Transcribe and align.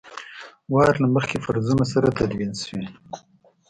وار 0.73 0.93
له 1.03 1.07
مخکې 1.15 1.37
فرضونو 1.45 1.85
سره 1.93 2.15
تدوین 2.19 2.51
شوي. 2.67 2.87